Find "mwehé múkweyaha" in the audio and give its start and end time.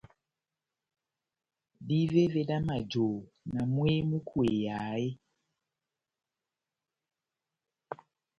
3.73-4.93